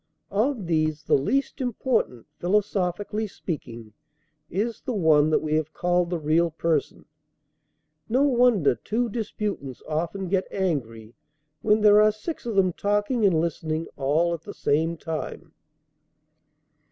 Of 0.31 0.65
these, 0.65 1.03
the 1.03 1.13
least 1.13 1.61
important, 1.61 2.25
philosophically 2.39 3.27
speaking, 3.27 3.93
is 4.49 4.81
the 4.81 4.95
one 4.95 5.29
that 5.29 5.43
we 5.43 5.53
have 5.53 5.75
called 5.75 6.09
the 6.09 6.17
real 6.17 6.49
person. 6.49 7.05
No 8.09 8.23
wonder 8.23 8.73
two 8.73 9.09
disputants 9.09 9.83
often 9.87 10.27
get 10.27 10.47
angry, 10.49 11.13
when 11.61 11.81
there 11.81 12.01
are 12.01 12.11
six 12.11 12.47
of 12.47 12.55
them 12.55 12.73
talking 12.73 13.23
and 13.27 13.39
listening 13.39 13.85
all 13.95 14.33
at 14.33 14.41
the 14.41 14.55
same 14.55 14.97
time. 14.97 15.53